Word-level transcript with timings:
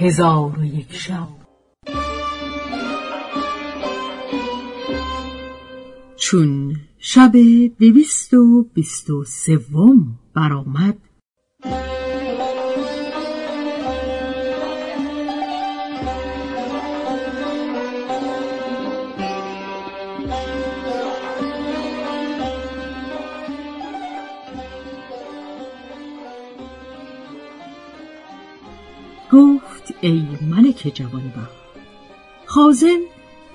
هزار 0.00 0.58
و 0.58 0.64
یک 0.64 0.92
شب. 0.92 1.28
چون 6.16 6.76
شب 6.98 7.32
دویست 7.78 8.34
و 8.34 8.66
بیست 8.74 9.10
و 9.10 9.24
سوم 9.24 10.18
برآمد 10.34 10.96
گفت 29.32 29.94
ای 30.00 30.26
ملک 30.50 30.92
جوانبخت. 30.94 31.60
خازن 32.46 33.00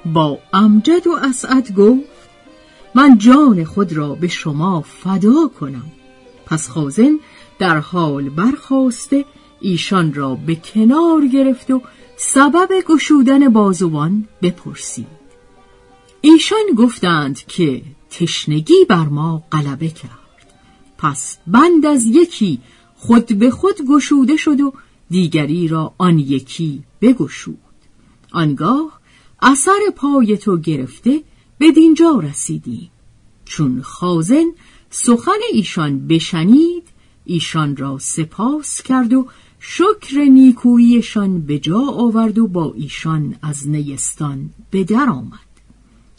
با 0.05 0.39
امجد 0.53 1.07
و 1.07 1.15
اسعد 1.15 1.75
گفت 1.75 2.29
من 2.95 3.17
جان 3.17 3.63
خود 3.63 3.93
را 3.93 4.15
به 4.15 4.27
شما 4.27 4.81
فدا 4.81 5.47
کنم. 5.59 5.91
پس 6.45 6.69
خازن 6.69 7.19
در 7.59 7.79
حال 7.79 8.29
برخواسته 8.29 9.25
ایشان 9.61 10.13
را 10.13 10.35
به 10.35 10.55
کنار 10.55 11.27
گرفت 11.27 11.71
و 11.71 11.81
سبب 12.17 12.69
گشودن 12.87 13.49
بازوان 13.49 14.27
بپرسید. 14.41 15.07
ایشان 16.21 16.65
گفتند 16.77 17.37
که 17.47 17.81
تشنگی 18.09 18.85
بر 18.89 19.03
ما 19.05 19.43
غلبه 19.51 19.87
کرد. 19.87 20.09
پس 20.97 21.37
بند 21.47 21.85
از 21.85 22.05
یکی 22.05 22.61
خود 22.95 23.39
به 23.39 23.49
خود 23.51 23.75
گشوده 23.89 24.37
شد 24.37 24.61
و 24.61 24.73
دیگری 25.09 25.67
را 25.67 25.93
آن 25.97 26.19
یکی 26.19 26.83
بگشود. 27.01 27.57
آنگاه 28.31 28.99
اثر 29.41 29.79
پای 29.95 30.37
تو 30.37 30.57
گرفته 30.57 31.23
به 31.57 31.71
دینجا 31.71 32.19
رسیدی. 32.23 32.89
چون 33.45 33.81
خازن 33.81 34.45
سخن 34.89 35.39
ایشان 35.53 36.07
بشنید 36.07 36.83
ایشان 37.25 37.77
را 37.77 37.97
سپاس 37.97 38.81
کرد 38.81 39.13
و 39.13 39.27
شکر 39.59 40.17
نیکوییشان 40.17 41.41
به 41.41 41.59
جا 41.59 41.79
آورد 41.79 42.39
و 42.39 42.47
با 42.47 42.73
ایشان 42.73 43.35
از 43.41 43.69
نیستان 43.69 44.49
به 44.71 44.83
در 44.83 45.09
آمد. 45.09 45.39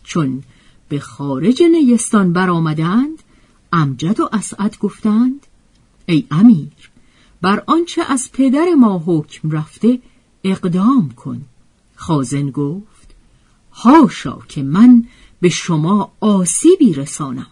چون 0.05 0.43
به 0.89 0.99
خارج 0.99 1.63
نیستان 1.63 2.33
برآمدند 2.33 3.23
امجد 3.73 4.21
و 4.21 4.29
اسعد 4.33 4.79
گفتند 4.79 5.47
ای 6.07 6.25
امیر 6.31 6.91
بر 7.41 7.63
آنچه 7.67 8.03
از 8.09 8.33
پدر 8.33 8.75
ما 8.79 9.03
حکم 9.07 9.51
رفته 9.51 9.99
اقدام 10.45 11.11
کن. 11.17 11.43
خازن 11.95 12.51
گفت 12.51 13.15
هاشا 13.73 14.39
که 14.49 14.63
من 14.63 15.05
به 15.41 15.49
شما 15.49 16.13
آسیبی 16.21 16.93
رسانم. 16.93 17.47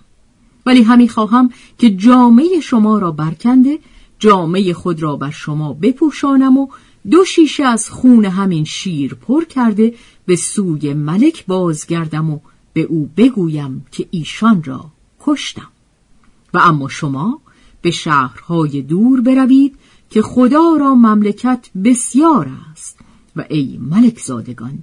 ولی 0.66 0.82
همی 0.82 1.08
خواهم 1.08 1.50
که 1.78 1.90
جامعه 1.90 2.60
شما 2.60 2.98
را 2.98 3.10
برکنده 3.10 3.78
جامعه 4.18 4.72
خود 4.72 5.02
را 5.02 5.16
بر 5.16 5.30
شما 5.30 5.72
بپوشانم 5.72 6.58
و 6.58 6.68
دو 7.10 7.24
شیشه 7.24 7.64
از 7.64 7.90
خون 7.90 8.24
همین 8.24 8.64
شیر 8.64 9.14
پر 9.14 9.44
کرده 9.44 9.94
به 10.26 10.36
سوی 10.36 10.94
ملک 10.94 11.46
بازگردم 11.46 12.30
و 12.30 12.38
به 12.72 12.82
او 12.82 13.10
بگویم 13.16 13.86
که 13.92 14.06
ایشان 14.10 14.62
را 14.62 14.84
کشتم. 15.20 15.68
و 16.54 16.58
اما 16.58 16.88
شما 16.88 17.40
به 17.84 17.90
شهرهای 17.90 18.82
دور 18.82 19.20
بروید 19.20 19.78
که 20.10 20.22
خدا 20.22 20.76
را 20.80 20.94
مملکت 20.94 21.70
بسیار 21.84 22.50
است. 22.72 22.98
و 23.36 23.44
ای 23.50 23.78
ملک 23.80 24.18
زادگان 24.18 24.78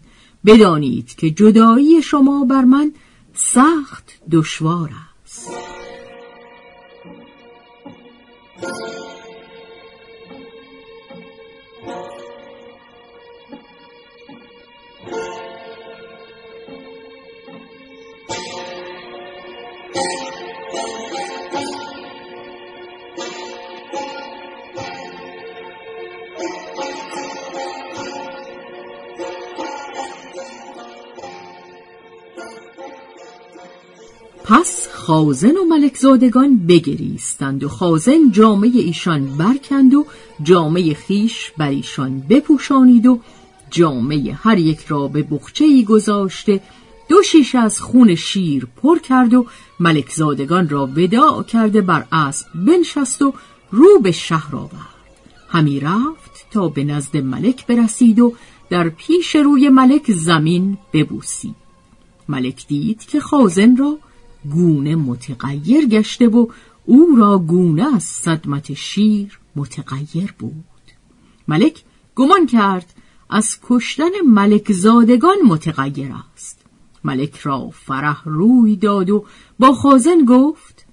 بدانید 0.46 1.16
که 1.16 1.30
جدایی 1.30 2.02
شما 2.02 2.46
بر 2.46 2.64
من 2.64 2.92
سخت 3.34 4.20
دشوار 4.32 4.90
است. 5.24 5.52
پس 34.44 34.88
خازن 34.94 35.58
و 35.58 35.64
ملک 35.70 35.98
زادگان 35.98 36.58
بگریستند 36.58 37.64
و 37.64 37.70
خازن 37.70 38.32
جامعه 38.32 38.70
ایشان 38.70 39.38
برکند 39.38 39.94
و 39.94 40.06
جامعه 40.44 40.94
خیش 40.94 41.52
بر 41.58 41.70
ایشان 41.70 42.20
بپوشانید 42.20 43.06
و 43.06 43.20
جامعه 43.70 44.34
هر 44.34 44.58
یک 44.58 44.86
را 44.88 45.08
به 45.08 45.24
بخچه 45.24 45.66
ای 45.66 45.84
گذاشته 45.84 46.62
دو 47.10 47.24
شیشه 47.24 47.60
از 47.60 47.82
خون 47.82 48.16
شیر 48.16 48.68
پر 48.82 49.00
کرد 49.00 49.34
و 49.34 49.46
ملک 49.80 50.10
زادگان 50.10 50.70
را 50.70 50.90
وداع 50.96 51.44
کرده 51.44 51.82
بر 51.82 52.06
اسب 52.12 52.48
بنشست 52.56 53.22
و 53.22 53.34
رو 53.72 54.00
به 54.00 54.12
شهر 54.12 54.56
آورد. 54.56 55.02
همی 55.50 55.80
رفت 55.80 56.46
تا 56.52 56.68
به 56.68 56.84
نزد 56.84 57.18
ملک 57.18 57.68
برسید 57.68 58.20
و 58.20 58.34
در 58.70 58.90
پیش 58.90 59.36
روی 59.36 59.70
ملک 59.70 60.12
زمین 60.12 60.78
ببوسید. 60.94 61.61
ملک 62.34 62.68
دید 62.68 63.06
که 63.06 63.20
خازن 63.20 63.78
را 63.78 63.98
گونه 64.56 64.96
متغیر 64.96 65.86
گشته 65.86 66.28
و 66.28 66.48
او 66.86 67.16
را 67.18 67.38
گونه 67.38 67.96
از 67.96 68.04
صدمت 68.04 68.74
شیر 68.74 69.40
متغیر 69.56 70.34
بود. 70.40 70.88
ملک 71.48 71.84
گمان 72.16 72.46
کرد 72.46 72.94
از 73.30 73.58
کشتن 73.64 74.12
ملک 74.28 74.72
زادگان 74.72 75.38
متغیر 75.48 76.12
است. 76.34 76.58
ملک 77.04 77.36
را 77.38 77.70
فرح 77.70 78.22
روی 78.26 78.76
داد 78.76 79.10
و 79.10 79.26
با 79.60 79.74
خازن 79.74 80.26
گفت 80.28 80.86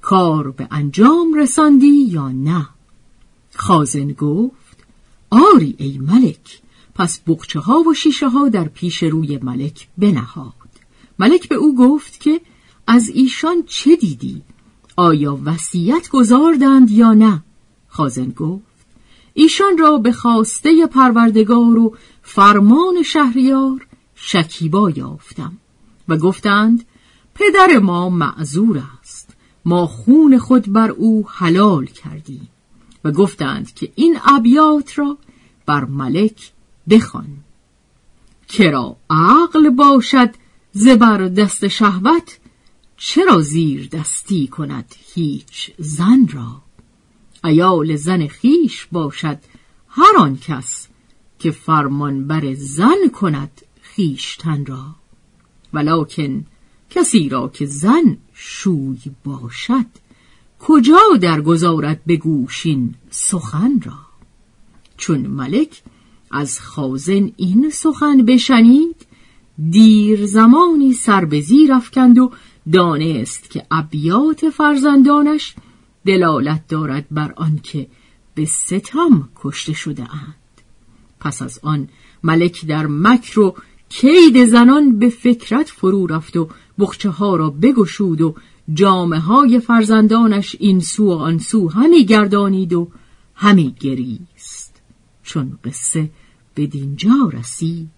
کار 0.00 0.50
به 0.50 0.68
انجام 0.70 1.34
رساندی 1.34 2.04
یا 2.16 2.28
نه؟ 2.28 2.68
خازن 3.54 4.12
گفت 4.12 4.78
آری 5.30 5.74
ای 5.78 5.98
ملک 5.98 6.60
پس 6.94 7.20
بخچه 7.26 7.60
ها 7.60 7.80
و 7.80 7.94
شیشه 7.94 8.28
ها 8.28 8.48
در 8.48 8.64
پیش 8.64 9.02
روی 9.02 9.38
ملک 9.42 9.88
بنهاد. 9.98 10.67
ملک 11.18 11.48
به 11.48 11.54
او 11.54 11.76
گفت 11.76 12.20
که 12.20 12.40
از 12.86 13.08
ایشان 13.08 13.62
چه 13.66 13.96
دیدی؟ 13.96 14.42
آیا 14.96 15.40
وصیت 15.44 16.08
گذاردند 16.08 16.90
یا 16.90 17.12
نه؟ 17.12 17.42
خازن 17.88 18.30
گفت 18.30 18.62
ایشان 19.34 19.78
را 19.78 19.98
به 19.98 20.12
خواسته 20.12 20.86
پروردگار 20.86 21.78
و 21.78 21.96
فرمان 22.22 23.02
شهریار 23.02 23.86
شکیبا 24.14 24.90
یافتم 24.90 25.52
و 26.08 26.16
گفتند 26.16 26.84
پدر 27.34 27.78
ما 27.78 28.10
معذور 28.10 28.82
است 29.00 29.36
ما 29.64 29.86
خون 29.86 30.38
خود 30.38 30.72
بر 30.72 30.90
او 30.90 31.28
حلال 31.28 31.86
کردیم 31.86 32.48
و 33.04 33.12
گفتند 33.12 33.74
که 33.74 33.92
این 33.94 34.18
ابیات 34.24 34.98
را 34.98 35.18
بر 35.66 35.84
ملک 35.84 36.52
بخوان 36.90 37.28
کرا 38.48 38.96
عقل 39.10 39.70
باشد 39.70 40.30
زبر 40.80 41.28
دست 41.28 41.68
شهوت 41.68 42.38
چرا 42.96 43.40
زیر 43.40 43.88
دستی 43.88 44.46
کند 44.46 44.94
هیچ 45.14 45.72
زن 45.78 46.28
را؟ 46.32 46.62
ایال 47.44 47.96
زن 47.96 48.26
خیش 48.26 48.86
باشد 48.92 49.38
هر 49.88 50.16
آن 50.18 50.36
کس 50.36 50.88
که 51.38 51.50
فرمان 51.50 52.26
بر 52.26 52.54
زن 52.54 53.08
کند 53.12 53.62
خیشتن 53.82 54.66
را. 54.66 54.94
ولکن 55.72 56.46
کسی 56.90 57.28
را 57.28 57.48
که 57.48 57.66
زن 57.66 58.16
شوی 58.34 58.98
باشد 59.24 59.86
کجا 60.60 61.00
درگذارد 61.20 62.04
به 62.06 62.16
گوشین 62.16 62.94
سخن 63.10 63.80
را؟ 63.84 63.98
چون 64.96 65.26
ملک 65.26 65.82
از 66.30 66.60
خازن 66.60 67.32
این 67.36 67.70
سخن 67.70 68.16
بشنید 68.22 69.07
دیر 69.70 70.26
زمانی 70.26 70.92
سر 70.92 71.24
به 71.24 71.40
زیر 71.40 71.72
افکند 71.72 72.18
و 72.18 72.30
دانست 72.72 73.50
که 73.50 73.66
ابیات 73.70 74.50
فرزندانش 74.50 75.54
دلالت 76.06 76.68
دارد 76.68 77.06
بر 77.10 77.32
آنکه 77.36 77.86
به 78.34 78.44
ستم 78.44 79.28
کشته 79.36 79.72
شده 79.72 80.02
اند. 80.02 80.34
پس 81.20 81.42
از 81.42 81.60
آن 81.62 81.88
ملک 82.22 82.66
در 82.66 82.86
مکر 82.86 83.40
و 83.40 83.54
کید 83.88 84.44
زنان 84.44 84.98
به 84.98 85.08
فکرت 85.08 85.68
فرو 85.68 86.06
رفت 86.06 86.36
و 86.36 86.48
بخچه 86.78 87.10
ها 87.10 87.36
را 87.36 87.50
بگشود 87.50 88.20
و 88.20 88.34
جامعه 88.74 89.20
های 89.20 89.60
فرزندانش 89.60 90.56
این 90.58 90.80
سو 90.80 91.06
و 91.06 91.12
آن 91.12 91.38
سو 91.38 91.68
همی 91.68 92.04
گردانید 92.04 92.72
و 92.72 92.88
همی 93.34 93.74
گریست 93.80 94.82
چون 95.22 95.58
قصه 95.64 96.10
به 96.54 96.66
دینجا 96.66 97.30
رسید 97.32 97.97